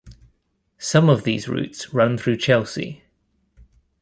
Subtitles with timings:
[0.79, 3.03] Some of these routes run through Chelsea.